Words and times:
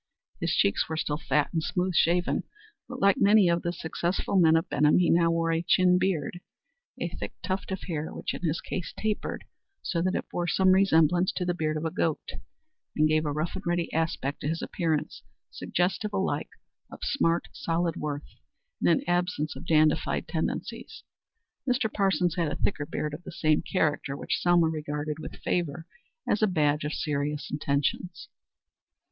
His 0.39 0.55
cheeks 0.55 0.89
were 0.89 0.97
still 0.97 1.19
fat 1.19 1.53
and 1.53 1.61
smooth 1.61 1.93
shaven, 1.93 2.41
but, 2.89 2.99
like 2.99 3.17
many 3.19 3.47
of 3.47 3.61
the 3.61 3.71
successful 3.71 4.35
men 4.35 4.55
of 4.55 4.67
Benham, 4.67 4.97
he 4.97 5.11
now 5.11 5.29
wore 5.29 5.51
a 5.51 5.61
chin 5.61 5.99
beard 5.99 6.39
a 6.99 7.09
thick 7.09 7.33
tuft 7.43 7.71
of 7.71 7.81
hair 7.83 8.11
which 8.11 8.33
in 8.33 8.41
his 8.41 8.61
case 8.61 8.95
tapered 8.97 9.43
so 9.83 10.01
that 10.01 10.15
it 10.15 10.27
bore 10.31 10.47
some 10.47 10.71
resemblance 10.71 11.31
to 11.33 11.45
the 11.45 11.53
beard 11.53 11.77
of 11.77 11.85
a 11.85 11.91
goat, 11.91 12.31
and 12.95 13.07
gave 13.07 13.27
a 13.27 13.31
rough 13.31 13.51
and 13.53 13.63
ready 13.67 13.93
aspect 13.93 14.41
to 14.41 14.47
his 14.47 14.63
appearance 14.63 15.21
suggestive 15.51 16.13
alike 16.13 16.49
of 16.91 17.01
smart, 17.03 17.47
solid 17.53 17.95
worth 17.95 18.37
and 18.79 18.89
an 18.89 19.03
absence 19.07 19.55
of 19.55 19.67
dandified 19.67 20.27
tendencies. 20.27 21.03
Mr. 21.69 21.93
Parsons 21.93 22.33
had 22.37 22.51
a 22.51 22.55
thicker 22.55 22.87
beard 22.87 23.13
of 23.13 23.21
the 23.21 23.31
same 23.31 23.61
character, 23.61 24.17
which 24.17 24.39
Selma 24.41 24.65
regarded 24.65 25.19
with 25.19 25.35
favor 25.43 25.85
as 26.27 26.41
a 26.41 26.47
badge 26.47 26.83
of 26.85 26.93
serious 26.95 27.51
intentions. 27.51 28.29